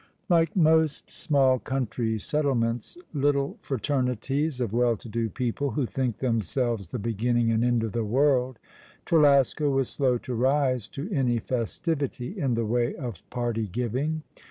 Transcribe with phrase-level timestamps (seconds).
[0.31, 6.87] "Like most small country settlements, little fraternities of well to do people who think themselves
[6.87, 8.57] the beginning and end of the world,
[9.05, 14.23] Trelasco was slow to rise to any festivity in the way of party giving.